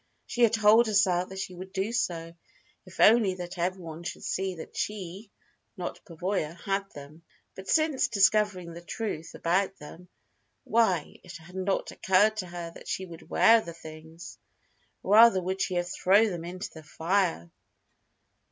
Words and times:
She 0.25 0.41
had 0.41 0.53
told 0.53 0.87
herself 0.87 1.29
that 1.29 1.37
she 1.37 1.53
would 1.53 1.71
do 1.71 1.91
so, 1.93 2.33
if 2.87 2.99
only 2.99 3.35
that 3.35 3.59
everyone 3.59 4.01
should 4.01 4.23
see 4.23 4.55
that 4.55 4.75
she, 4.75 5.29
not 5.77 6.03
Pavoya, 6.05 6.55
had 6.55 6.89
them. 6.95 7.21
But 7.53 7.69
since 7.69 8.07
discovering 8.07 8.73
the 8.73 8.81
truth 8.81 9.35
about 9.35 9.77
them 9.77 10.07
why, 10.63 11.19
it 11.23 11.37
had 11.37 11.53
not 11.55 11.91
occurred 11.91 12.37
to 12.37 12.47
her 12.47 12.71
that 12.73 12.87
she 12.87 13.07
could 13.07 13.29
wear 13.29 13.61
the 13.61 13.73
things! 13.73 14.39
Rather 15.03 15.39
would 15.39 15.61
she 15.61 15.75
have 15.75 15.91
thrown 15.93 16.31
them 16.31 16.45
into 16.45 16.71
the 16.71 16.81
fire. 16.81 17.51